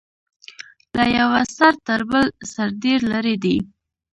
[0.97, 3.57] له یوه سر تر بل سر ډیر لرې دی.